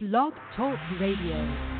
[0.00, 1.77] Blog Talk Radio.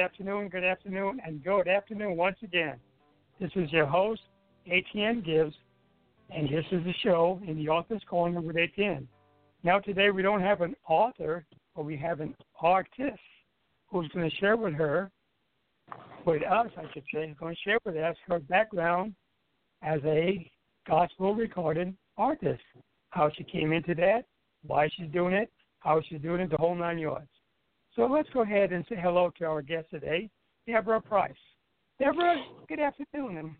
[0.00, 2.76] Afternoon, good afternoon, and good afternoon once again.
[3.38, 4.22] This is your host,
[4.66, 5.54] ATN Gibbs,
[6.30, 9.06] and this is the show in the Author's Corner with ATN.
[9.62, 11.44] Now, today we don't have an author,
[11.76, 13.20] but we have an artist
[13.88, 15.10] who's going to share with her,
[16.24, 19.14] with us, I should say, going to share with us her background
[19.82, 20.50] as a
[20.88, 22.62] gospel recording artist,
[23.10, 24.24] how she came into that,
[24.66, 27.28] why she's doing it, how she's doing it, the whole nine yards.
[27.96, 30.30] So let's go ahead and say hello to our guest today,
[30.66, 31.32] Debra Price.
[31.98, 32.36] Debra,
[32.68, 33.50] good afternoon, and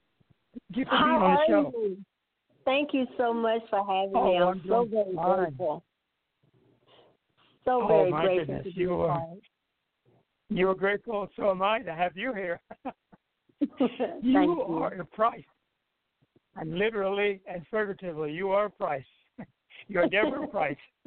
[0.53, 1.97] thank you for being on the show.
[2.65, 4.37] Thank you so much for having Oh, me.
[4.37, 5.45] I'm, I'm so very fine.
[5.45, 5.85] grateful.
[7.65, 9.39] So Oh, very my grateful goodness, to be you are, part.
[10.49, 12.61] You're grateful, so am I, to have you here.
[13.89, 14.79] Thank you you.
[14.79, 15.45] are a price.
[16.57, 19.05] And literally and figuratively, you are a price.
[19.89, 20.77] You're Debra Price.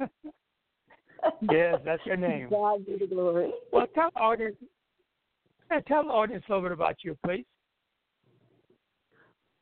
[1.50, 2.48] yes, that's your name.
[2.50, 3.50] God be the glory.
[3.72, 4.56] Well, tell the audience,
[5.88, 7.44] tell the audience a little bit about you, please.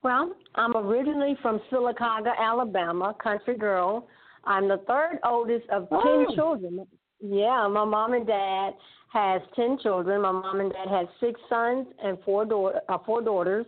[0.03, 4.09] Well, I'm originally from Sylacauga, Alabama, country girl.
[4.45, 6.03] I'm the third oldest of Oh.
[6.27, 6.87] ten children.
[7.21, 8.75] Yeah, my mom and dad
[9.13, 10.23] has ten children.
[10.23, 13.67] My mom and dad had six sons and four daughter, uh, four daughters,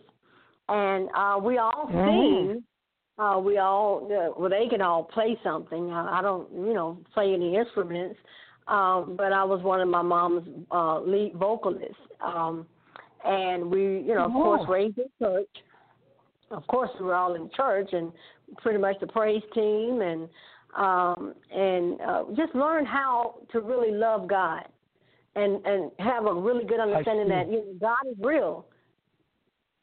[0.69, 2.05] and uh, we all Mm.
[2.05, 2.65] sing.
[3.19, 5.91] Uh, we all uh, well, they can all play something.
[5.91, 8.19] I, I don't, you know, play any instruments.
[8.67, 11.97] Um, but I was one of my mom's uh, lead vocalists.
[12.25, 12.67] Um,
[13.25, 14.73] and we, you know, of course, Oh.
[14.73, 15.49] raised in church
[16.51, 18.13] of course we were all in church and
[18.59, 20.29] pretty much the praise team and
[20.77, 24.65] um and uh, just learn how to really love God
[25.37, 28.67] and and have a really good understanding that you know God is real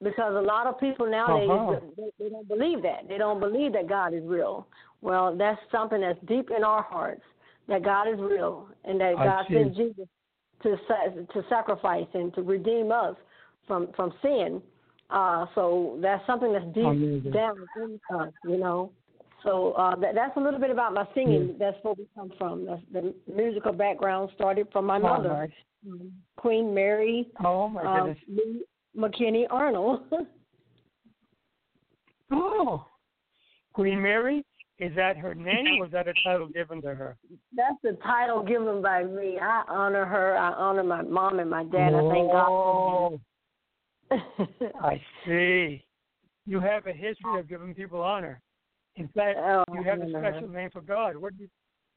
[0.03, 1.79] because a lot of people nowadays Uh-huh.
[1.97, 4.67] they, they don't believe that they don't believe that God is real
[5.01, 7.23] well that's something that's deep in our hearts
[7.67, 9.55] that God is real and that I God see.
[9.55, 10.07] sent Jesus
[10.63, 10.77] to
[11.33, 13.15] to sacrifice and to redeem us
[13.67, 14.61] from from sin
[15.11, 17.31] uh, so that's something that's deep Amazing.
[17.33, 18.91] down in us, you know.
[19.43, 21.55] So uh, that, that's a little bit about my singing.
[21.59, 22.65] That's where we come from.
[22.65, 25.49] That's the musical background started from my Oh, mother, nice.
[25.91, 28.17] um, Queen Mary Oh, my uh, goodness.
[28.97, 30.01] McKinney Arnold.
[32.33, 32.85] Oh,
[33.73, 34.45] Queen Mary?
[34.79, 37.17] Is that her name or is that a title given to her?
[37.55, 39.37] that's the title given by me.
[39.39, 40.35] I honor her.
[40.37, 41.93] I honor my mom and my dad.
[41.93, 42.47] I thank God.
[42.49, 43.19] oh,
[44.07, 44.71] for them.
[44.81, 45.83] I see.
[46.47, 48.41] You have a history of giving people honor.
[48.95, 51.15] In fact, Oh, you have a special name for God.
[51.15, 51.49] What do you,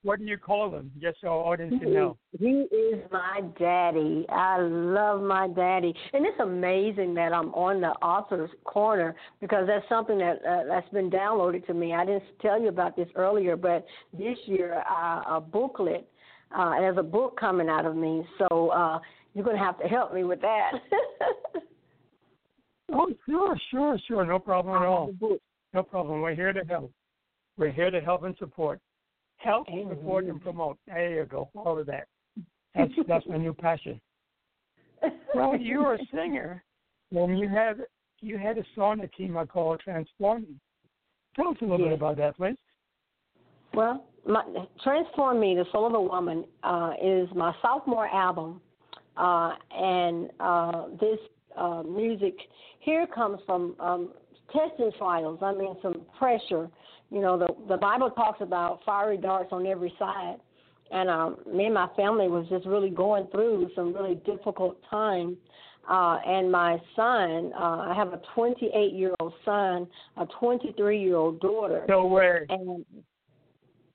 [0.05, 0.93] what do you call him?
[1.01, 2.17] Just so our audience can know.
[2.39, 4.25] He is my daddy.
[4.29, 9.89] I love my daddy, and it's amazing that I'm on the author's corner because that's
[9.89, 11.95] something that uh, that's been downloaded to me.
[11.95, 13.85] I didn't tell you about this earlier, but
[14.17, 16.09] this year uh, a booklet.
[16.57, 19.01] Uh, there's a book coming out of me, so uh,
[19.35, 20.73] you're going to have to help me with that.
[22.93, 24.25] Oh, sure, sure, sure.
[24.25, 25.11] No problem at all.
[25.73, 26.21] No problem.
[26.21, 26.93] We're here to help.
[27.57, 28.81] We're here to help and support.
[29.45, 30.79] Help, support, and promote.
[30.87, 31.51] There you go.
[31.55, 32.09] All of that.
[32.75, 34.01] That's that's my new passion.
[35.35, 36.65] Well, you're a singer,
[37.11, 37.77] Well, you had
[38.21, 40.59] you had a song that came out called "Transforming."
[41.37, 42.57] Tell us a little bit about that, please.
[43.75, 44.45] Well, my,
[44.83, 48.61] Transform Me, The Soul of a Woman, uh, is my sophomore album.
[49.17, 51.19] Uh, and uh, this
[51.57, 52.35] uh, music
[52.81, 54.11] here comes from um,
[54.53, 55.39] tests and trials.
[55.43, 56.69] I mean, some pressure.
[57.15, 60.39] You know, the, the Bible talks about fiery darts on every side.
[60.91, 65.37] And um, me and my family was just really going through some really difficult time.
[65.89, 71.15] Uh, and my son, uh, I have a 28 year old son, a 23 year
[71.15, 71.85] old daughter.
[71.89, 72.85] So where And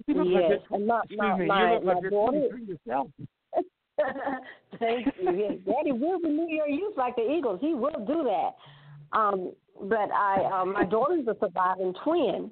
[0.07, 3.09] Yes, and my- my- me, my- like daughter- yourself.
[4.79, 5.31] Thank you.
[5.31, 7.59] Yes, Daddy will renew your youth like the Eagles.
[7.61, 8.55] He will do that.
[9.11, 9.51] Um,
[9.83, 12.49] but I, um, my daughter's a surviving twin,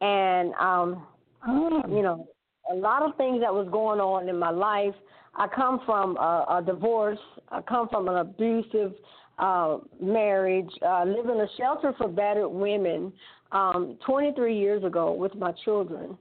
[0.00, 1.06] and um,
[1.46, 2.26] Oh, you know,
[2.70, 4.94] a lot of things that was going on in my life.
[5.34, 7.18] I come from a, a divorce.
[7.50, 8.92] I come from an abusive
[9.38, 10.70] uh, marriage.
[10.84, 13.12] Uh, live in a shelter for battered women.
[13.50, 16.18] Um, 23 years ago with my children,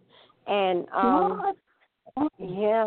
[0.48, 1.38] and um,
[2.16, 2.32] what?
[2.40, 2.86] Yeah,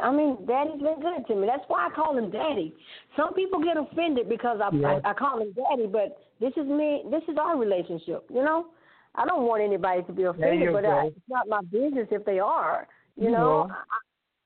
[0.00, 1.48] I mean, Daddy's been good to me.
[1.48, 2.72] That's why I call him Daddy.
[3.16, 5.00] Some people get offended because I, Yeah.
[5.04, 7.02] I I call him Daddy, but this is me.
[7.10, 8.24] This is our relationship.
[8.32, 8.66] You know,
[9.14, 12.38] I don't want anybody to be offended, but I, it's not my business if they
[12.40, 12.88] are.
[13.16, 13.70] You You know, know.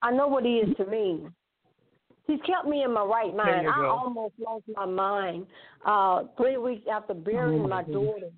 [0.02, 1.26] I, I know what he is to me.
[2.26, 3.66] He's kept me in my right mind.
[3.66, 3.88] I go.
[3.88, 5.46] almost lost my mind
[5.86, 8.28] uh three weeks after burying Oh, my my daughter.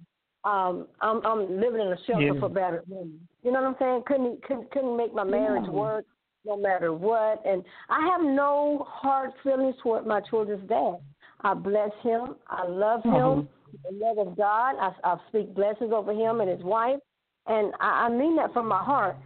[0.44, 2.40] Um, I'm I'm living in a shelter Yeah.
[2.40, 3.26] for battered women.
[3.42, 4.02] You know what I'm saying?
[4.06, 5.72] Couldn't couldn't couldn't make my marriage Yeah.
[5.72, 6.04] work
[6.44, 7.42] no matter what.
[7.44, 10.98] And I have no hard feelings toward my children's dad.
[11.42, 12.36] I bless him.
[12.48, 13.12] I love him.
[13.12, 13.48] Mhm.
[13.88, 14.76] The love of God.
[14.80, 16.98] I, I speak blessings over him and his wife.
[17.46, 19.16] And I, I mean that from my heart.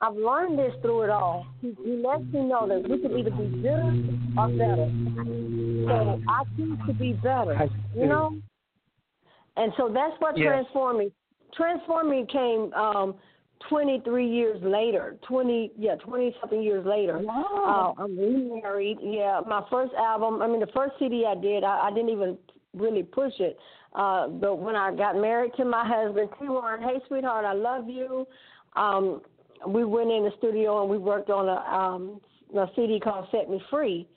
[0.00, 1.46] I've learned this through it all.
[1.60, 3.94] He, he lets me know that we can either be bitter
[4.36, 4.90] or better.
[5.86, 7.70] So I choose to be better.
[7.94, 8.36] You know?
[9.56, 10.48] And so that's what Yes.
[10.48, 11.12] transformed me.
[11.54, 13.14] Transformed me came um
[13.68, 15.16] 23 years later.
[15.22, 17.18] 20 yeah, 20 something years later.
[17.18, 17.94] Wow.
[17.96, 18.98] Uh, I'm remarried.
[19.00, 20.42] Yeah, my first album.
[20.42, 22.36] I mean, the first CD I did, I, I didn't even
[22.74, 23.56] really push it.
[23.94, 28.26] Uh, but when I got married to my husband, T1, hey sweetheart, I love you.
[28.76, 29.22] Um,
[29.66, 32.20] we went in the studio and we worked on a, um,
[32.56, 34.08] a CD called Set Me Free.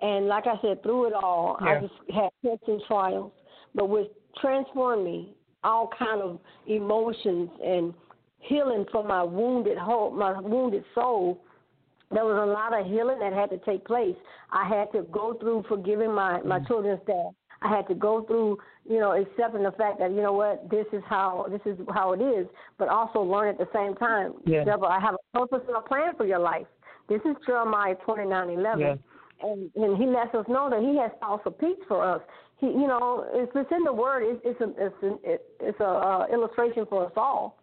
[0.00, 3.32] And like I said, through it all, I just had tests and trials.
[3.74, 7.94] But what transformed me, all kind of emotions and
[8.38, 11.40] healing for my wounded whole, my wounded soul
[12.14, 14.14] there was a lot of healing that had to take place.
[14.52, 17.30] I had to go through forgiving my my children's dad.
[17.64, 18.58] I had to go through,
[18.88, 22.12] you know, accepting the fact that you know what, this is how this is how
[22.12, 22.46] it is,
[22.78, 24.64] but also learn at the same time, Yeah.
[24.86, 26.66] I have a purpose and a plan for your life.
[27.08, 28.96] This is Jeremiah twenty nine eleven, Yeah.
[29.42, 32.20] and and he lets us know that he has also peace for us.
[32.58, 34.22] He, you know, it's, it's in the word.
[34.24, 37.58] It's it's a it's a, it's a uh, illustration for us all.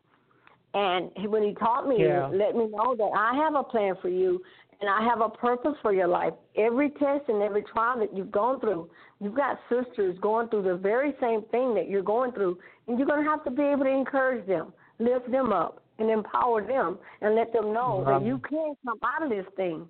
[0.74, 2.28] And he, when he taught me, Yeah.
[2.28, 4.42] let me know that I have a plan for you
[4.82, 6.34] and I have a purpose for your life.
[6.58, 8.90] Every test and every trial that you've gone through,
[9.20, 12.58] you've got sisters going through the very same thing that you're going through,
[12.88, 16.10] and you're going to have to be able to encourage them, lift them up, and
[16.10, 18.20] empower them, and let them know Wow.
[18.20, 19.88] that you can come out of this thing.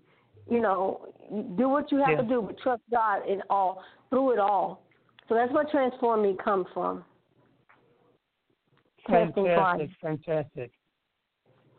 [0.49, 1.07] You know,
[1.55, 2.17] do what you have Yeah.
[2.17, 4.81] to do, but trust God in all through it all.
[5.29, 7.05] So that's where Transform Me comes from.
[9.07, 10.71] Fantastic, fantastic.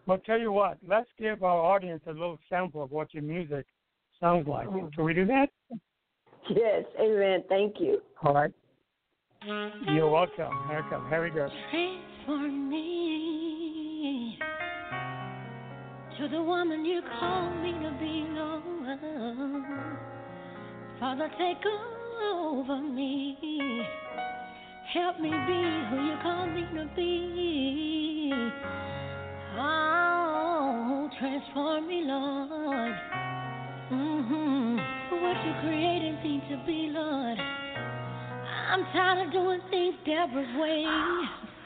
[0.06, 3.66] Well, tell you what, let's give our audience a little sample of what your music
[4.20, 4.68] sounds like.
[4.68, 4.88] Mm-hmm.
[4.88, 5.48] Can we do that?
[6.50, 7.44] Yes, amen.
[7.48, 8.02] Thank you.
[8.22, 8.52] All right.
[9.44, 10.52] You're welcome.
[10.68, 11.08] Here it comes.
[11.08, 11.48] Here we go.
[11.70, 14.38] Transform me
[16.18, 18.62] to the woman you call me to be, Lord.
[21.00, 21.64] Father, take
[22.22, 23.82] over me.
[24.94, 28.32] Help me be who you call me to be.
[29.54, 32.94] Oh, transform me, Lord.
[33.92, 34.76] Mm-hmm.
[35.22, 37.38] What you created me to be, Lord.
[38.70, 40.86] I'm tired of doing things Debra's way.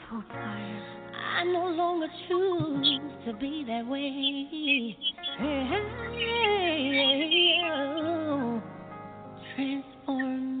[0.09, 0.83] So tired.
[1.37, 4.97] I no longer choose to be that way.
[5.37, 5.77] Hey,
[7.71, 8.61] oh,
[9.55, 10.56] transform me.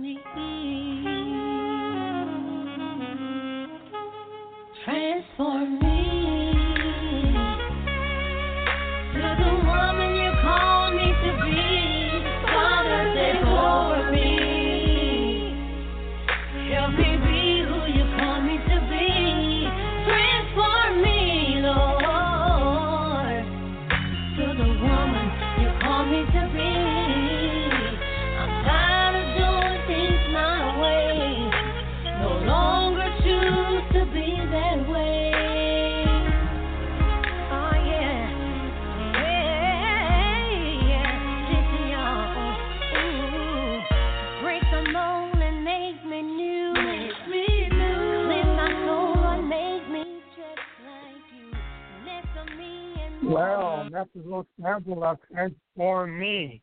[53.97, 56.61] That's a little sample of Transform Me.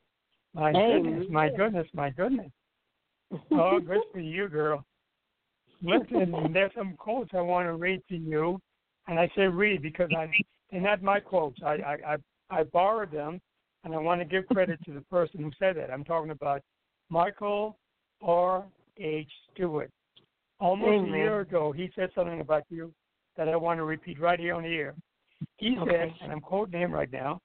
[0.55, 1.03] My Amen.
[1.03, 2.51] goodness, my goodness, my goodness.
[3.51, 4.85] Oh, good for you, girl.
[5.83, 8.61] Listen, there's some quotes I want to read to you,
[9.09, 10.31] and I say read because I
[10.71, 11.59] they're not my quotes.
[11.65, 12.17] I I I,
[12.51, 13.41] I borrowed them,
[13.83, 15.91] and I want to give credit to the person who said that.
[15.91, 16.63] I'm talking about
[17.09, 17.77] Michael
[18.23, 18.65] R.
[18.99, 19.29] H.
[19.53, 19.91] Stewart.
[20.61, 21.15] Almost Amen.
[21.15, 22.93] a year ago, he said something about you
[23.37, 24.95] that I want to repeat right here on the air.
[25.57, 27.41] He said, and I'm quoting him right now.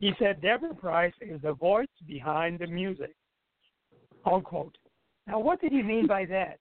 [0.00, 3.14] He said, Debra Price is the voice behind the music.
[4.24, 4.76] Unquote.
[5.26, 6.58] Now, what did he mean by that?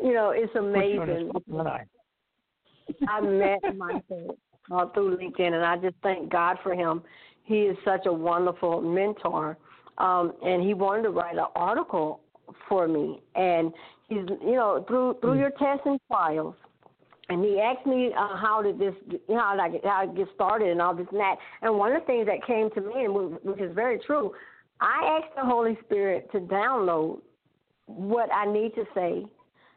[0.00, 1.32] You know, it's Put you on the amazing.
[3.08, 4.38] I met Michael
[4.70, 7.02] uh, through LinkedIn, and I just thank God for him.
[7.44, 9.56] He is such a wonderful mentor,
[9.98, 12.20] um, and he wanted to write an article
[12.68, 13.22] for me.
[13.34, 13.72] And
[14.08, 15.40] he's, you know, through through Mm.
[15.40, 16.54] your tests and trials,
[17.28, 20.02] and he asked me uh, how did this, you know, how did I get, how
[20.02, 21.36] I get started and all this and that.
[21.62, 24.32] And one of the things that came to me, and which is very true,
[24.80, 27.20] I asked the Holy Spirit to download
[27.86, 29.26] what I need to say,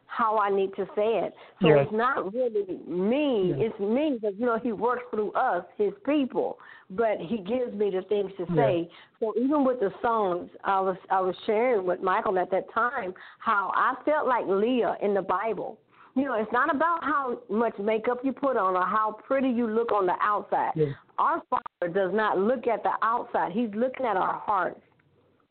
[0.06, 1.34] how I need to say it.
[1.60, 1.86] So Yes.
[1.86, 3.54] it's not really me.
[3.56, 3.70] Yes.
[3.70, 6.58] It's me because you know He works through us, His people.
[6.90, 8.90] But He gives me the things to say.
[9.20, 13.14] So even with the songs, I was I was sharing with Michael at that time
[13.38, 15.78] how I felt like Leah in the Bible.
[16.14, 19.66] You know, it's not about how much makeup you put on or how pretty you
[19.66, 20.72] look on the outside.
[20.76, 20.90] Yes.
[21.18, 23.52] Our Father does not look at the outside.
[23.52, 24.80] He's looking at our hearts.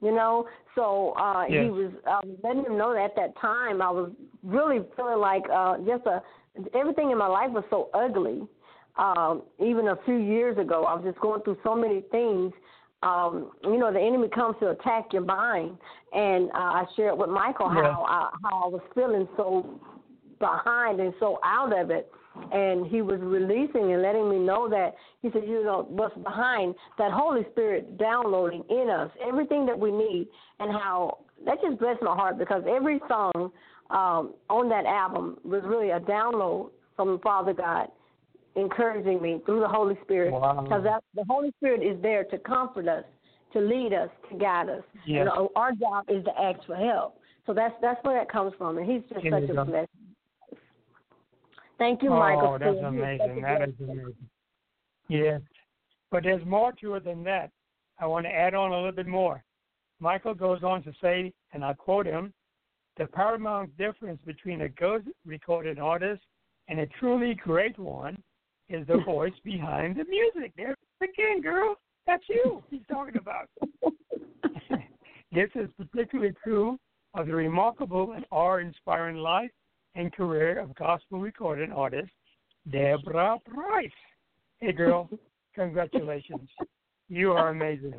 [0.02, 1.72] You know, so uh he Yes.
[1.72, 4.12] was um, letting him know that at that time I was
[4.44, 6.24] really feeling like uh just a
[6.76, 8.48] everything in my life was so ugly.
[8.98, 12.52] Um, even a few years ago, I was just going through so many things.
[13.04, 15.78] Um, you know, the enemy comes to attack your mind,
[16.14, 17.84] and uh, I shared with Michael Yeah.
[17.84, 19.80] how I, how I was feeling so
[20.42, 22.12] behind and so out of it.
[22.52, 26.76] And he was releasing and letting me know that he said, you know, what's behind
[26.98, 30.28] that Holy Spirit downloading in us everything that we need,
[30.60, 33.52] and how that just blessed my heart because every song
[33.90, 37.88] um, on that album was really a download from Father God,
[38.56, 40.32] encouraging me through the Holy Spirit
[40.64, 43.04] because that the Holy Spirit is there to comfort us,
[43.52, 44.84] to lead us, to guide us.
[45.06, 45.22] Yes.
[45.22, 47.18] And our- our job is to ask for help.
[47.46, 49.88] So that's that's where that comes from, and he's just such a blessing.
[51.82, 52.48] Thank you, Michael.
[52.48, 52.76] Oh, that's too.
[52.76, 53.42] He's such a amazing.
[53.42, 54.30] That is amazing.
[55.10, 55.42] Yes.
[56.12, 57.50] But there's more to it than that.
[57.98, 59.44] I want to add on a little bit more.
[60.00, 62.34] Michael goes on to say, and I quote him,
[62.98, 66.22] the paramount difference between a good recorded artist
[66.68, 68.22] and a truly great one
[68.70, 70.54] is the voice behind the music.
[70.56, 71.78] There again, girl.
[72.06, 73.50] That's you he's talking about.
[75.32, 76.78] this is particularly true
[77.16, 79.50] of the remarkable and awe-inspiring life
[79.96, 82.12] and career of gospel recording artist
[82.72, 83.90] Debra Price.
[84.60, 85.10] Hey, girl,
[85.56, 86.50] congratulations.
[87.10, 87.96] You are amazing.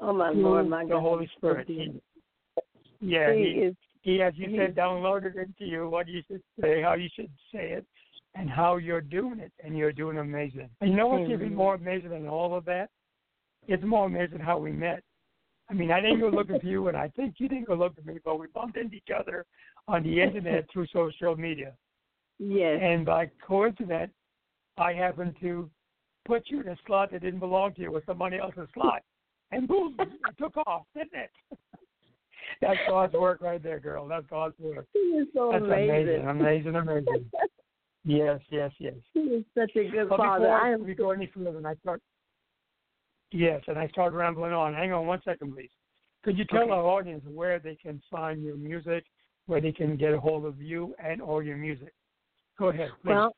[0.00, 0.90] Oh my Through Lord, my God.
[0.92, 1.66] the Holy Spirit.
[1.66, 2.00] He,
[3.00, 6.42] yeah, he he, is he, as you he- said, downloaded into you what you should
[6.60, 7.84] say, how you should say it,
[8.34, 10.68] and how you're doing it, and you're doing amazing.
[10.80, 12.90] And you know what's even more amazing than all of that?
[13.66, 15.02] It's more amazing how we met.
[15.70, 18.02] I mean, I didn't go looking for you, and I think you didn't go looking
[18.04, 19.44] for me, but we bumped into each other
[19.86, 21.72] on the internet through social media.
[22.38, 22.78] yes.
[22.82, 24.12] And by coincidence,
[24.78, 25.68] I happened to
[26.26, 29.02] put you in a slot that didn't belong to you with somebody else's slot.
[29.50, 30.08] And boom, it
[30.38, 31.30] took off, didn't it?
[32.60, 34.06] That's God's work right there, girl.
[34.06, 34.84] That's God's work.
[34.92, 36.26] he is so That's amazing.
[36.26, 37.30] amazing, amazing, amazing.
[38.04, 38.94] Yes, yes, yes.
[39.14, 40.40] he is such a good But father.
[40.44, 42.00] before I am go any further, and I start,
[43.32, 44.74] yes, and I start rambling on.
[44.74, 45.70] Hang on one second, please.
[46.24, 46.72] Could you tell Okay.
[46.72, 49.04] our audience where they can find your music,
[49.46, 51.92] where they can get a hold of you and all your music?
[52.58, 53.10] Go ahead, please.
[53.10, 53.36] Well,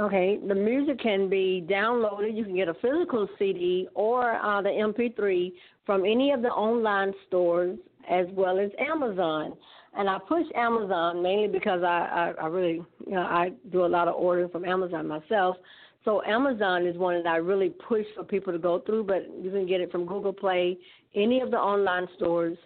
[0.00, 0.38] okay.
[0.46, 2.36] The music can be downloaded.
[2.36, 5.52] You can get a physical CD or uh, the MP3
[5.84, 9.54] from any of the online stores as well as Amazon.
[9.94, 13.86] And I push Amazon mainly because I, I, I really, you know, I do a
[13.86, 15.56] lot of ordering from Amazon myself.
[16.04, 19.50] So Amazon is one that I really push for people to go through, but you
[19.50, 20.76] can get it from Google Play,
[21.14, 22.58] any of the online stores.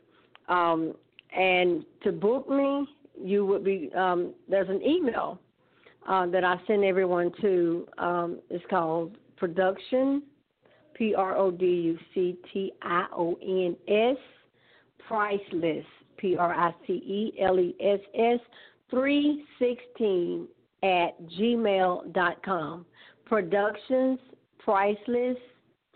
[0.49, 0.95] Um,
[1.37, 2.87] and to book me,
[3.21, 5.38] you would be um, there's an email
[6.09, 7.87] uh, that I send everyone to.
[7.99, 10.23] Um, it's called Production,
[10.95, 14.16] P R O D U C T I O N S,
[15.07, 15.85] Priceless,
[16.16, 18.40] P R I C E L E S S,
[18.90, 20.49] 316
[20.83, 22.87] at gmail dot com.
[23.26, 24.18] Productions,
[24.59, 25.37] Priceless,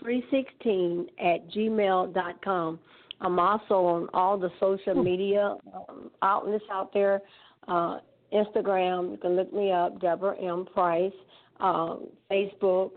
[0.01, 2.79] 316 at gmail dot com.
[3.21, 7.21] I'm also on all the social media um, outlets out there.
[7.69, 7.99] Uh,
[8.33, 10.67] Instagram, you can look me up, Debra M.
[10.73, 11.13] Price.
[11.61, 12.93] Um, Facebook,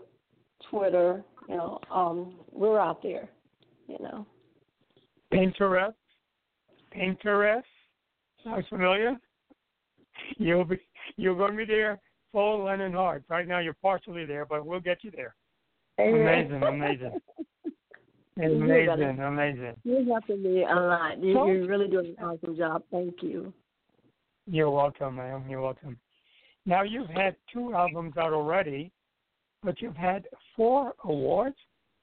[0.70, 3.28] Twitter, you know, um, we're out there,
[3.86, 4.26] you know.
[5.32, 5.92] Pinterest.
[6.96, 7.62] Pinterest.
[8.42, 9.16] Sounds familiar?
[10.38, 10.78] You'll be
[11.16, 12.00] you're going to be there
[12.34, 13.22] full in heart.
[13.28, 15.34] Right now you're partially there, but we'll get you there.
[15.98, 17.20] Amazing, amazing.
[18.36, 19.74] You're Amazing, amazing.
[19.84, 21.22] You're helping me a lot.
[21.22, 22.82] You, So- you're really doing an awesome job.
[22.90, 23.52] Thank you.
[24.48, 25.44] You're welcome, ma'am.
[25.48, 25.96] You're welcome.
[26.66, 28.90] Now you've had two albums out already,
[29.62, 30.26] but you've had
[30.56, 31.54] four awards.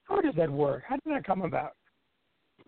[0.05, 0.83] How does that work?
[0.88, 1.73] How did that come about?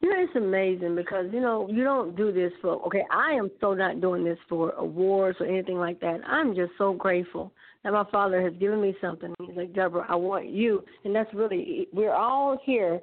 [0.04, 2.86] You know, it's amazing because you know you don't do this for.
[2.88, 6.20] Okay, I am so not doing this for awards or anything like that.
[6.28, 9.34] I'm just so grateful that my father has given me something.
[9.40, 13.00] He's like, Debra, I want you, and that's really we're all here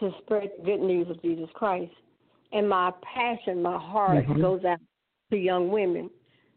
[0.00, 1.92] to spread the good news of Jesus Christ.
[2.52, 4.40] And my passion, my heart Mhm.
[4.40, 4.80] goes out
[5.30, 6.10] to young women.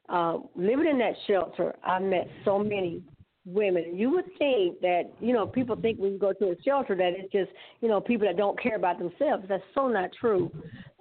[0.09, 3.03] Uh, living in that shelter, I met so many
[3.45, 3.95] women.
[3.97, 7.13] You would think that, you know, people think when you go to a shelter that
[7.15, 9.43] it's just, you know, people that don't care about themselves.
[9.49, 10.51] That's so not true.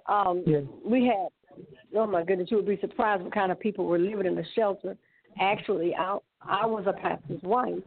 [0.07, 0.61] Um, Yeah.
[0.85, 1.27] We had,
[1.95, 4.45] oh my goodness, you would be surprised what kind of people were living in the
[4.55, 4.97] shelter.
[5.39, 7.81] Actually, I I was a pastor's wife,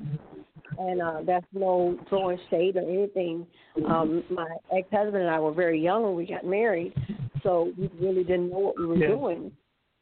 [0.79, 3.47] and uh, that's no throwing shade or anything.
[3.87, 6.95] Um, my ex-husband and I were very young when we got married,
[7.43, 9.09] so we really didn't know what we were Yeah.
[9.09, 9.53] doing.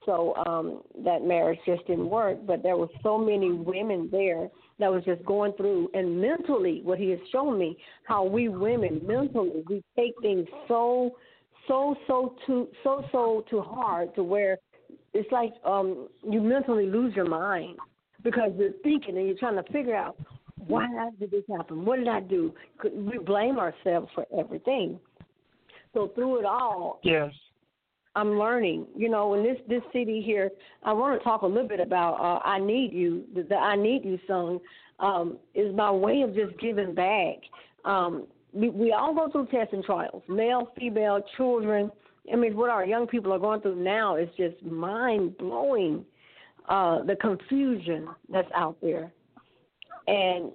[0.07, 2.39] So um, that marriage just didn't work.
[2.47, 6.99] But there were so many women there that was just going through, and mentally, what
[6.99, 11.17] he has shown me, how we women mentally we take things so,
[11.69, 14.59] so, so too, so, so too hard to where
[15.13, 17.79] it's like um, you mentally lose your mind
[18.23, 20.17] because you're thinking and you're trying to figure out
[20.67, 20.87] why
[21.21, 21.85] did this happen?
[21.85, 22.53] What did I do?
[22.83, 24.99] We blame ourselves for everything.
[25.93, 27.33] So through it all, Yes.
[28.17, 28.87] I'm learning.
[28.97, 30.51] You know, in this this city here,
[30.83, 33.77] I want to talk a little bit about uh, "I Need You." The, the "I
[33.77, 34.61] Need You" song
[35.01, 37.37] um, is my way of just giving back.
[37.85, 41.91] Um, we, we all go through tests and trials, male, female, children.
[42.33, 46.05] I mean, what our young people are going through now is just mind blowing.
[46.67, 49.13] Uh, the confusion that's out there,
[50.07, 50.51] and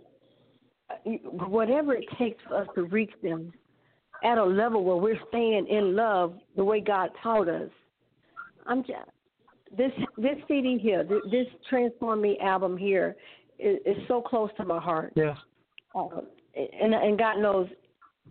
[0.89, 1.11] uh,
[1.45, 3.53] whatever it takes for us to reach them
[4.23, 7.69] at a level where we're staying in love the way God taught us.
[8.65, 9.09] I'm just
[9.75, 13.15] this this CD here, this Transform Me album here,
[13.59, 15.13] is, is so close to my heart.
[15.15, 15.37] Yes.
[15.95, 16.07] Uh,
[16.55, 17.67] and and God knows,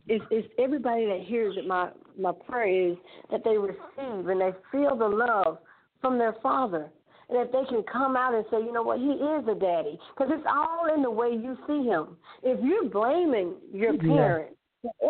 [0.08, 1.66] it's, it's everybody that hears it.
[1.66, 2.96] My my prayer is
[3.30, 5.58] that they receive and they feel the love
[6.00, 6.88] from their Father,
[7.28, 9.98] and that they can come out and say, you know what, He is a daddy,
[10.14, 12.16] because it's all in the way you see Him.
[12.42, 14.54] If you're blaming your Yeah.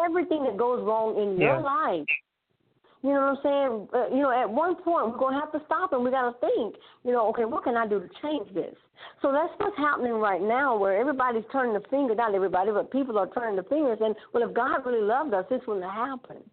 [0.04, 2.06] Everything that goes wrong in your life,
[3.02, 3.88] you know what I'm saying?
[3.94, 6.38] Uh, you know, at one point we're gonna have to stop and we got to
[6.40, 6.74] think.
[7.04, 8.74] You know, okay, what can I do to change this?
[9.22, 12.14] So that's what's happening right now, where everybody's turning the finger.
[12.14, 13.98] Not everybody, but people are turning the fingers.
[14.00, 16.44] And well, if God really loved us, this wouldn't have happened.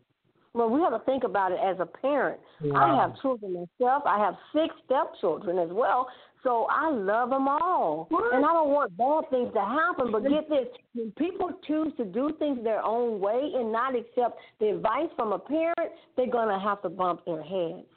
[0.54, 2.40] Well, we have to think about it as a parent.
[2.76, 4.04] I have children myself.
[4.06, 6.08] I have six stepchildren as well.
[6.46, 10.12] So I love them all, and I don't want bad things to happen.
[10.12, 14.38] But get this: when people choose to do things their own way and not accept
[14.60, 17.88] the advice from a parent, they're gonna have to bump their heads.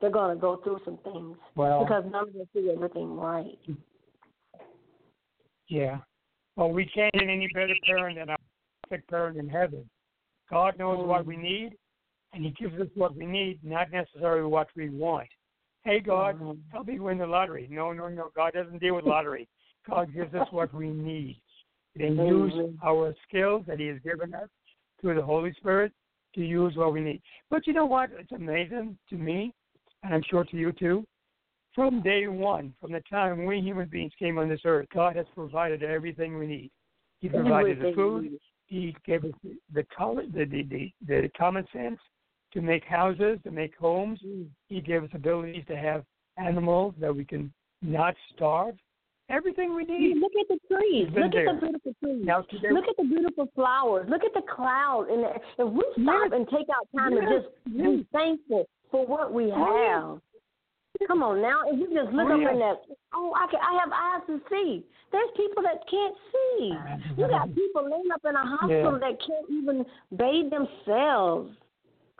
[0.00, 3.58] They're gonna go through some things Well, because none of them see everything right.
[5.66, 5.98] yeah.
[6.54, 8.38] Well, we can't get any better parent than our
[8.84, 9.84] perfect parent in heaven.
[10.48, 11.26] God knows what mm.
[11.26, 11.70] we need,
[12.32, 15.26] and He gives us what we need, not necessarily what we want.
[15.86, 16.58] Hey, God, Mhm.
[16.72, 17.68] help me win the lottery.
[17.70, 18.30] No, no, no.
[18.34, 19.46] God doesn't deal with lottery.
[19.88, 21.40] God gives us what we need.
[21.94, 24.50] Then use our skills that He has given us
[25.00, 25.92] through the Holy Spirit
[26.34, 27.22] to use what we need.
[27.50, 28.10] But you know what?
[28.10, 29.54] It's amazing to me,
[30.02, 31.06] and I'm sure to you too.
[31.72, 35.26] From day one, from the time we human beings came on this earth, God has
[35.36, 36.70] provided everything we need.
[37.20, 38.40] He provided the food.
[38.66, 39.86] He gave us the the,
[40.32, 42.00] the, the, the, the common sense
[42.56, 44.18] to make houses, to make homes.
[44.26, 44.46] Mm.
[44.70, 46.04] He gave us abilities to have
[46.38, 48.74] animals that we can not starve.
[49.28, 50.16] Everything we need.
[50.16, 51.08] Look at the trees.
[51.12, 52.24] Look at the beautiful trees.
[52.24, 54.08] Now today, Look at the beautiful flowers.
[54.08, 55.10] Look at the clouds.
[55.12, 55.26] And
[55.58, 56.32] if we stop Yes.
[56.32, 57.28] and take out time Yes.
[57.28, 57.86] to just Yes.
[57.88, 60.20] be thankful for what we Oh, have.
[61.06, 62.52] Come on now, if you just look Oh, up yes.
[62.52, 62.80] in that,
[63.12, 64.82] oh, I can, I have eyes to see.
[65.12, 66.74] There's people that can't see.
[67.18, 68.98] You got people laying up in a hospital Yeah.
[68.98, 69.84] that can't even
[70.16, 71.52] bathe themselves.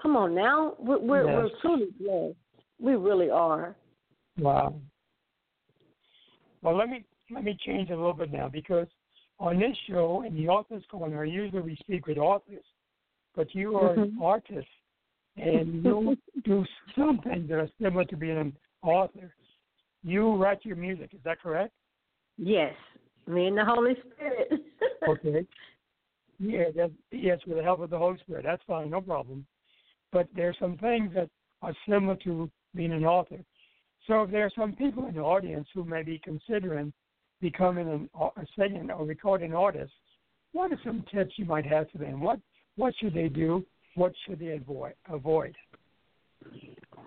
[0.01, 1.51] Come on now, we're we're, Yes.
[1.53, 2.37] we're truly blessed.
[2.79, 3.75] We really are.
[4.39, 4.75] Wow.
[6.63, 8.87] Well, let me let me change a little bit now because
[9.39, 12.65] on this show in the Authors Corner, usually we speak with authors,
[13.35, 14.23] but you are an Mhm.
[14.23, 14.69] artist
[15.37, 16.65] and you do
[16.97, 19.35] something that are similar to being an author.
[20.03, 21.73] You write your music, is that correct?
[22.39, 22.75] Yes,
[23.27, 24.53] me and the Holy Spirit.
[25.09, 25.47] Okay.
[26.39, 28.45] Yeah, that, yes, with the help of the Holy Spirit.
[28.45, 29.47] That's fine, no problem.
[30.13, 31.29] But there's some things that
[31.63, 33.39] are similar to being an author.
[34.07, 36.93] So if there are some people in the audience who may be considering
[37.41, 39.93] becoming an, a singing or recording artist,
[40.53, 42.21] what are some tips you might have for them?
[42.21, 42.41] What
[42.77, 43.65] what should they do?
[43.95, 44.93] What should they avoid?
[45.11, 45.57] Avoid.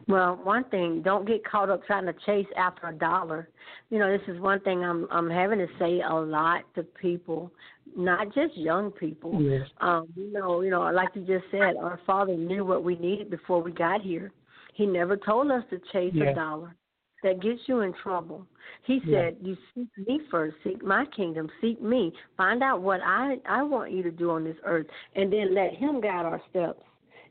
[0.08, 3.50] Well, one thing, don't get caught up trying to chase after a dollar.
[3.92, 7.52] You know, this is one thing I'm I'm having to say a lot to people.
[7.96, 9.42] Not just young people.
[9.42, 9.68] Yes.
[9.82, 13.30] Um, you know, you know, like you just said, our Father knew what we needed
[13.30, 14.32] before we got here.
[14.74, 16.30] He never told us to chase Yes.
[16.32, 16.76] a dollar.
[17.22, 18.48] That gets you in trouble.
[18.84, 20.56] He said, "You seek me first.
[20.64, 21.50] Seek my kingdom.
[21.60, 22.14] Seek me.
[22.38, 25.74] Find out what I I want you to do on this earth, and then let
[25.74, 26.82] Him guide our steps."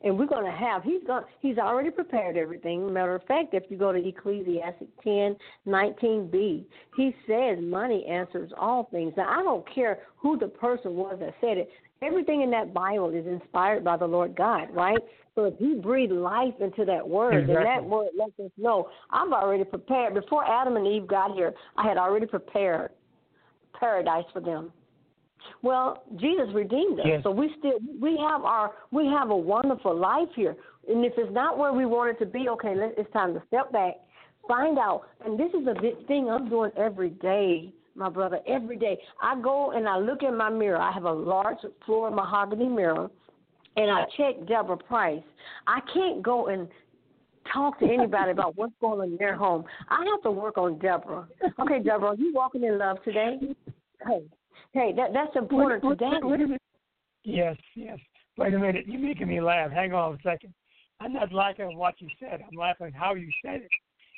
[0.04, 0.84] And we're going to have.
[0.84, 1.24] He's going.
[1.40, 2.92] He's already prepared everything.
[2.92, 8.52] Matter of fact, if you go to Ecclesiastic ten nineteen b, he says money answers
[8.56, 9.12] all things.
[9.16, 11.68] Now I don't care who the person was that said it.
[12.00, 14.98] Everything in that Bible is inspired by the Lord God, right?
[15.34, 19.32] So if He breathed life into that word, then that word lets us know I've
[19.32, 20.14] already prepared.
[20.14, 22.90] Before Adam and Eve got here, I had already prepared
[23.78, 24.72] paradise for them.
[25.62, 27.22] Well, Jesus redeemed us, Yes.
[27.22, 30.56] so we still we have our we have a wonderful life here.
[30.88, 33.42] And if it's not where we want it to be, okay, let, it's time to
[33.48, 33.94] step back,
[34.46, 35.02] find out.
[35.24, 38.40] And this is a big thing I'm doing every day, my brother.
[38.46, 40.78] Every day, I go and I look in my mirror.
[40.78, 43.10] I have a large floor mahogany mirror,
[43.76, 45.22] and I check Debra Price.
[45.66, 46.68] I can't go and
[47.52, 49.64] talk to anybody about what's going on in their home.
[49.88, 51.26] I have to work on Debra.
[51.60, 53.38] Okay, Debra, are you walking in love today?
[54.06, 54.22] Hey,
[54.72, 56.10] hey, that that's important Wait, today.
[56.22, 56.62] wait, wait a minute.
[57.24, 57.98] Yes, yes.
[58.36, 58.86] Wait a minute.
[58.86, 59.70] You're making me laugh.
[59.70, 60.54] Hang on a second.
[61.00, 62.40] I'm not laughing at what you said.
[62.40, 63.70] I'm laughing how you said it.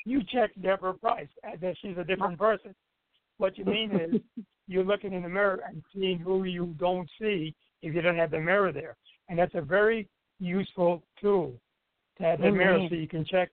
[0.07, 2.74] You checked Debra Price uh, as if she's a different person.
[3.38, 4.20] What you mean is
[4.68, 8.31] you're looking in the mirror and seeing who you don't see if you don't have
[8.31, 8.96] the mirror there.
[9.29, 11.53] And that's a very useful tool
[12.18, 13.50] to have the mirror so you can check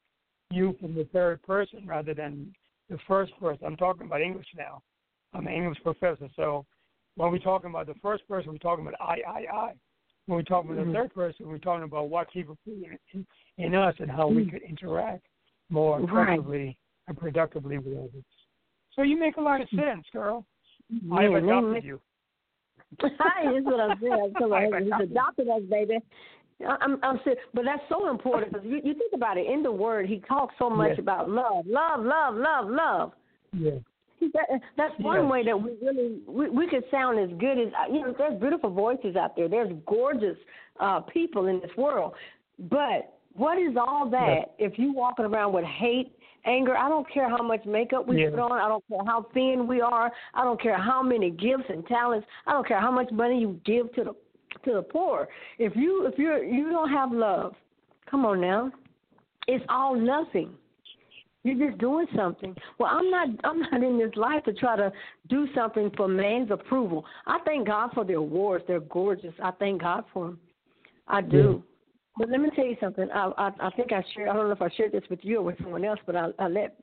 [0.51, 2.53] you from the third person rather than
[2.89, 3.65] the first person.
[3.65, 4.81] I'm talking about English now.
[5.33, 6.65] I'm an English professor, so
[7.17, 9.71] when we're talking about the first person, we're talking about I, I, I.
[10.27, 10.87] When we're talking about Mhm.
[10.91, 13.25] the third person, we're talking about what people see in,
[13.57, 15.25] in us and how we could interact
[15.69, 16.11] more Mm.
[16.11, 16.23] Right.
[16.33, 16.77] effectively
[17.07, 18.23] and productively with others.
[18.93, 20.45] So you make a lot of sense, girl.
[21.11, 21.81] I've Yeah, adopted man.
[21.83, 22.01] you.
[23.01, 24.33] Hi, is what I'm saying.
[24.37, 25.11] Come I've on, he's adopted.
[25.11, 25.97] adopted us, baby.
[26.65, 29.45] I- I'm, I'm serious, but that's so important because you, you think about it.
[29.47, 30.99] In the Word, He talks so much Yes.
[30.99, 33.11] about love, love, love, love, love.
[33.53, 33.79] Yeah.
[34.19, 35.31] That, that's one Yes.
[35.31, 38.15] way that we really we, we could sound as good as you know.
[38.17, 39.47] There's beautiful voices out there.
[39.47, 40.37] There's gorgeous
[40.79, 42.13] uh, people in this world,
[42.57, 46.75] but what is all that if you walking around with hate, anger?
[46.75, 48.31] I don't care how much makeup we Yeah.
[48.31, 48.53] put on.
[48.53, 50.11] I don't care how thin we are.
[50.33, 52.27] I don't care how many gifts and talents.
[52.47, 54.15] I don't care how much money you give to the
[54.65, 55.27] to the poor.
[55.59, 57.53] If you if you're you don't have love,
[58.09, 58.71] come on now,
[59.47, 60.55] it's all nothing.
[61.47, 62.53] You're just doing something.
[62.77, 63.29] Well, I'm not.
[63.45, 64.91] I'm not in this life to try to
[65.29, 67.05] do something for man's approval.
[67.25, 68.65] I thank God for the awards.
[68.67, 69.33] They're gorgeous.
[69.41, 70.39] I thank God for them.
[71.07, 71.63] I do.
[72.17, 73.07] But let me tell you something.
[73.13, 74.27] I I, I think I shared.
[74.27, 76.27] I don't know if I shared this with you or with someone else, but I,
[76.37, 76.75] I let.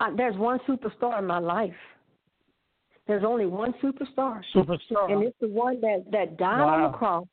[0.00, 1.72] I, there's one superstar in my life.
[3.06, 5.12] There's only one superstar, Superstar.
[5.12, 7.26] and it's the one that that died on the cross.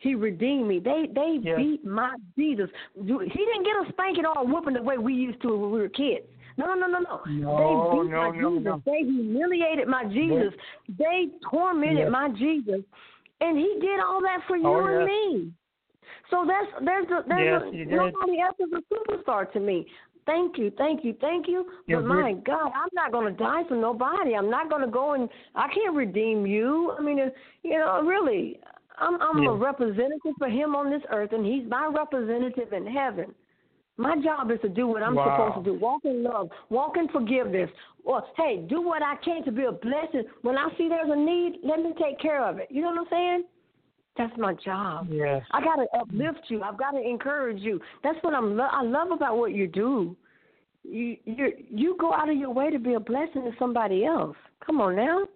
[0.00, 0.78] He redeemed me.
[0.78, 1.58] They they Yes.
[1.58, 2.70] beat my Jesus.
[2.94, 5.80] He didn't get a spanking or a whooping the way we used to when we
[5.80, 6.26] were kids.
[6.56, 7.20] No, no, no, no, no.
[7.26, 8.64] No, they beat no, my no, Jesus.
[8.64, 8.82] no.
[8.86, 10.54] They humiliated my Jesus.
[10.98, 12.10] They tormented Yes.
[12.10, 12.82] my Jesus,
[13.40, 15.52] and He did all that for you Oh, and me.
[16.30, 19.86] So that's there's a, there's a, nobody else is a superstar to me.
[20.26, 21.66] Thank you, thank you, thank you.
[21.86, 22.32] But my.
[22.46, 24.34] God, I'm not going to die for nobody.
[24.34, 26.94] I'm not going to go and I can't redeem you.
[26.98, 27.18] I mean,
[27.62, 28.58] you know, really,
[28.98, 29.50] I'm I'm Yeah.
[29.50, 33.34] a representative for Him on this earth, and He's my representative in heaven.
[33.96, 35.36] My job is to do what I'm Wow.
[35.52, 35.78] supposed to do.
[35.78, 37.70] Walk in love, walk in forgiveness.
[38.04, 40.24] Or hey, do what I can to be a blessing.
[40.42, 42.68] When I see there's a need, let me take care of it.
[42.70, 43.44] You know what I'm saying?
[44.16, 45.08] That's my job.
[45.10, 45.44] Yes.
[45.52, 46.62] I got to uplift you.
[46.62, 47.80] I've got to encourage you.
[48.02, 48.56] That's what I'm.
[48.56, 50.16] Lo- I love about what you do.
[50.84, 54.36] You you you go out of your way to be a blessing to somebody else.
[54.64, 55.26] Come on now.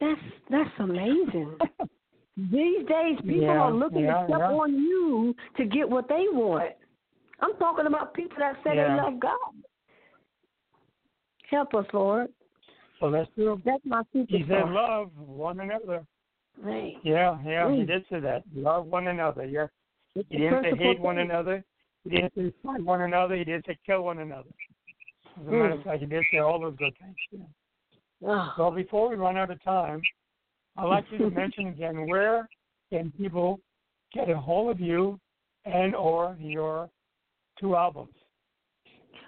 [0.00, 1.56] That's that's amazing.
[2.36, 4.52] These days, people Yeah, are looking yeah, to step yeah.
[4.52, 6.72] on you to get what they want.
[7.40, 9.38] I'm talking about people that say they love God.
[11.50, 12.28] Help us, Lord.
[13.00, 13.60] So that's true.
[13.64, 16.06] That's my He said love one another.
[16.58, 16.94] Right.
[17.02, 17.86] Yeah, yeah, he Mm.
[17.86, 18.44] did say that.
[18.54, 19.44] Love one another.
[19.44, 19.68] Yeah.
[20.14, 21.62] it's He didn't say hate one another.
[22.04, 23.36] He didn't say fight one another.
[23.36, 24.48] He didn't say kill one another.
[25.38, 25.84] As a matter of Mm.
[25.84, 27.16] fact, he did say all those good things.
[27.30, 27.44] Yeah.
[28.24, 30.02] Oh, So before we run out of time,
[30.78, 32.48] I'd like you to mention again where
[32.90, 33.60] can people
[34.12, 35.18] get a hold of you
[35.64, 36.88] and or your
[37.60, 38.14] two albums.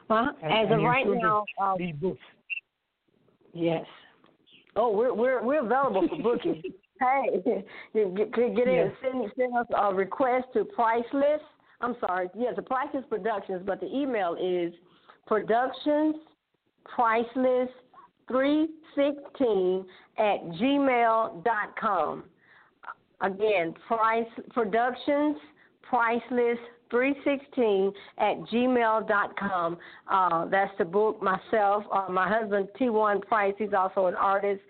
[0.08, 2.20] well, And- as and of right now, uh, be books.
[3.52, 3.84] Yes.
[4.76, 6.62] Oh, we're we're we're available for booking.
[7.00, 7.42] hey,
[7.94, 8.74] get, get, get in.
[8.74, 8.92] Yes.
[9.02, 11.40] Send send us a request to Priceless.
[11.80, 12.28] I'm sorry.
[12.36, 14.72] Yes, the Priceless Productions, but the email is
[15.26, 16.16] Productions
[16.84, 17.68] Priceless
[18.28, 19.84] 316
[20.18, 22.24] at gmail.com.
[23.20, 25.36] Again, Price Productions,
[25.82, 26.58] Priceless
[26.90, 29.78] 316 at gmail.com.
[30.10, 31.22] Uh, that's the book.
[31.22, 34.60] Myself, uh, my husband, T1 Price, he's also an artist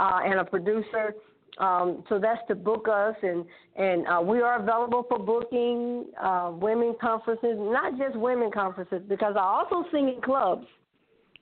[0.00, 1.14] uh, and a producer.
[1.58, 3.44] Um, so that's to book us, and
[3.74, 9.34] and uh, we are available for booking uh, women conferences, not just women conferences, because
[9.36, 10.66] I also sing in clubs.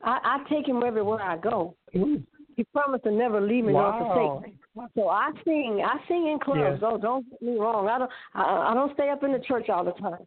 [0.02, 1.74] I, I take him everywhere I go.
[1.92, 3.98] He promised to never leave me wow.
[3.98, 4.58] nor forsake me.
[4.94, 6.60] So I sing, I sing in clubs.
[6.60, 6.80] Yes.
[6.82, 7.88] Oh, don't get me wrong.
[7.88, 10.26] I don't, I, I don't stay up in the church all the time.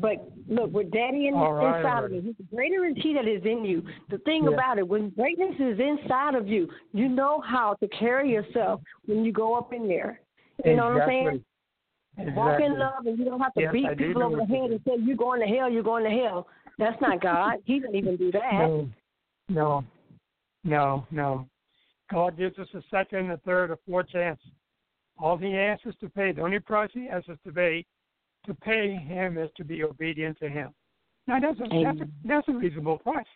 [0.00, 2.24] But look, with Daddy in, right, inside of right.
[2.24, 3.82] me, greater is He that is in you.
[4.10, 4.50] The thing Yeah.
[4.50, 9.24] about it, when greatness is inside of you, you know how to carry yourself when
[9.24, 10.20] you go up in there.
[10.64, 11.44] You know what I'm saying?
[12.16, 12.34] Exactly.
[12.34, 14.80] Walk in love, and you don't have to Yes, beat people over the head and
[14.84, 16.48] say you're going to hell, you're going to hell.
[16.78, 17.56] That's not God.
[17.64, 18.52] he didn't even do that.
[18.52, 18.88] No,
[19.48, 19.84] no,
[20.64, 21.46] no, no.
[22.10, 24.40] God gives us a second, a third, a fourth chance.
[25.18, 27.84] All He asks us to pay, the only price He asks us to pay,
[28.46, 30.70] to pay Him is to be obedient to Him.
[31.26, 33.26] Now that's a that's a, that's a reasonable price,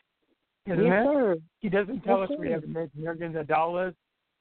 [0.67, 1.13] isn't yes, it?
[1.13, 1.37] sir.
[1.61, 3.95] He doesn't tell Yes, us we have to make millions of dollars.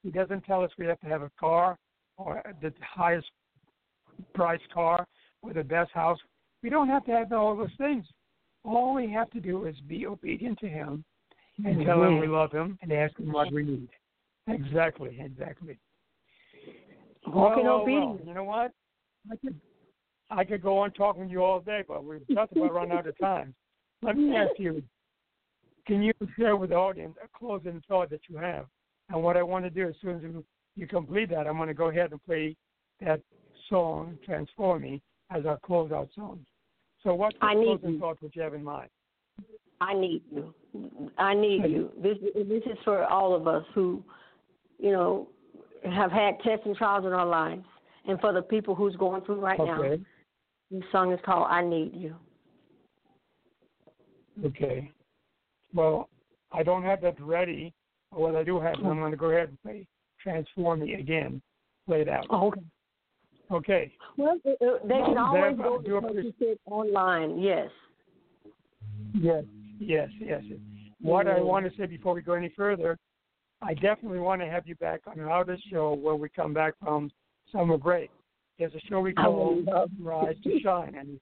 [0.04, 1.78] He doesn't tell us we have to have a car
[2.18, 3.28] or the highest
[4.34, 5.06] priced car
[5.42, 6.20] or the best house.
[6.64, 8.06] We don't have to have all those things.
[8.64, 11.04] All we have to do is be obedient to Him
[11.66, 13.90] and tell Him we love Him and ask Him what we need.
[14.48, 15.78] Exactly, exactly.
[17.28, 18.20] Walk in well, well, obedience.
[18.20, 18.72] well, you know what?
[19.32, 19.60] I could
[20.30, 23.08] I could go on talking to you all day, but we've just about run out
[23.08, 23.54] of time.
[24.02, 24.82] Let me ask you,
[25.86, 28.66] can you share with the audience a closing thought that you have?
[29.10, 30.44] And what I want to do as soon as you,
[30.76, 32.56] you complete that, I'm going to go ahead and play
[33.02, 33.20] that
[33.70, 36.46] song, Transform Me, as our closeout song.
[37.04, 38.00] So what I need closing you.
[38.00, 38.90] thought would you have in mind?
[39.80, 40.54] I need you.
[41.18, 41.92] I need you.
[42.02, 44.04] This this is for all of us who,
[44.78, 45.28] you know,
[45.84, 47.66] have had tests and trials in our lives,
[48.08, 49.82] and for the people who's going through right now.
[49.82, 50.04] Okay.
[50.70, 52.16] This song is called "I Need You."
[54.46, 54.92] Okay.
[55.74, 56.10] Well,
[56.52, 57.74] I don't have that ready.
[58.12, 59.00] But what I do have, I'm mm.
[59.00, 59.88] going to go ahead and play
[60.22, 61.42] Transform Me again.
[61.88, 62.26] Play it out.
[62.30, 62.62] Oh, okay.
[63.52, 63.92] Okay.
[64.18, 67.40] Well, uh, uh, they can always go to what you said online.
[67.40, 67.70] Yes.
[69.14, 69.44] Yes,
[69.80, 70.42] yes, yes.
[71.02, 71.46] What I Mhm.
[71.46, 72.98] want to say before we go any further,
[73.62, 77.12] I definitely want to have you back on our show when we come back from
[77.52, 78.10] summer break.
[78.58, 81.20] There's a show we call love- Rise to Shine, and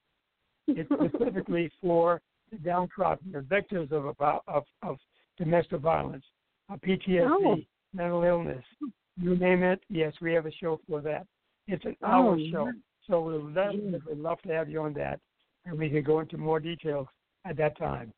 [0.67, 4.99] it's specifically for the downtrodden, the victims of about of, of
[5.37, 6.25] domestic violence,
[6.69, 7.61] uh, PTSD, Oh.
[7.93, 8.65] mental illness,
[9.17, 9.81] you name it.
[9.89, 11.25] Yes, we have a show for that.
[11.71, 12.71] It's an oh, hour Oh, show,
[13.07, 15.19] so we'll definitely love to have you on that,
[15.65, 17.07] and we can go into more details
[17.45, 18.11] at that time.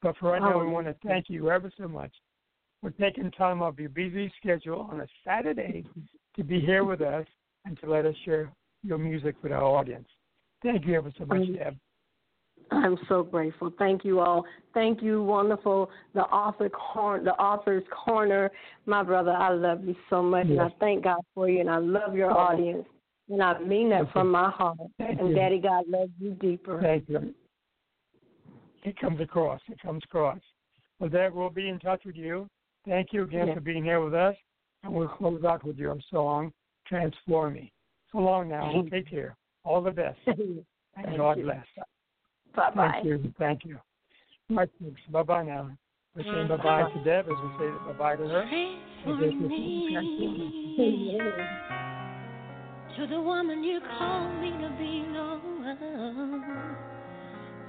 [0.00, 2.12] But for right now, oh, we Oh, want to thank you ever so much
[2.80, 5.84] for taking time off your busy schedule on a Saturday
[6.36, 7.26] to be here with us
[7.66, 8.50] and to let us share
[8.82, 10.08] your music with our audience.
[10.62, 11.46] Thank you ever so much.
[11.52, 11.76] Deb.
[12.70, 13.72] I'm so grateful.
[13.78, 14.44] Thank you all.
[14.72, 15.90] Thank you, wonderful.
[16.14, 18.50] The author the author's corner,
[18.86, 19.32] my brother.
[19.32, 22.30] I love you so much, and I thank God for you, and I love your
[22.30, 22.36] Oh.
[22.36, 22.86] audience,
[23.30, 24.12] and I mean that Okay.
[24.12, 24.78] from my heart.
[24.98, 25.34] Thank and you.
[25.34, 26.80] Daddy God loves you deeper.
[26.80, 27.34] Thank you.
[28.84, 29.60] It comes across.
[29.70, 30.40] It comes across.
[30.98, 32.48] Well, that we'll be in touch with you.
[32.86, 33.54] Thank you again Yes.
[33.56, 34.36] for being here with us,
[34.82, 36.52] and we'll close out with your song,
[36.86, 37.72] Transform Me.
[38.12, 38.70] So long now.
[38.70, 39.36] Thank Take care.
[39.64, 40.18] All the best.
[40.96, 41.44] And Thank God you.
[41.44, 41.66] bless.
[42.54, 42.90] bye bye.
[42.92, 43.34] Thank you.
[43.36, 43.80] Thank you.
[44.50, 45.00] All right, folks.
[45.10, 45.76] Bye bye now.
[46.14, 48.44] We're saying bye bye to Deb as we say bye bye to her.
[52.96, 55.40] To the woman you call me to be, Lord.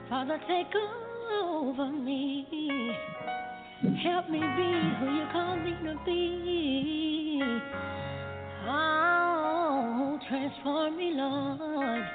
[0.07, 0.71] Father, take
[1.41, 2.95] over me.
[4.03, 7.41] Help me be who you call me to be.
[8.67, 12.05] Oh, transform me, Lord.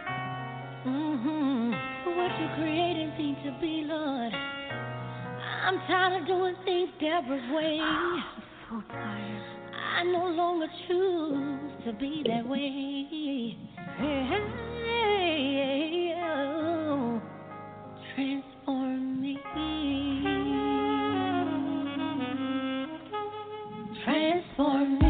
[0.84, 1.70] hmm
[2.16, 4.32] What you created me to be, Lord.
[5.66, 7.80] I'm tired of doing things Debra's way.
[7.82, 8.22] I'm
[8.68, 9.42] so tired.
[9.98, 13.56] I no longer choose to be that way.
[13.98, 14.36] Hey,
[16.22, 17.22] oh,
[18.14, 19.38] transform me.
[24.04, 25.09] Transform me